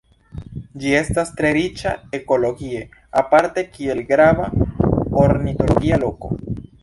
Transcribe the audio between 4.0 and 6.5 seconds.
grava ornitologia loko.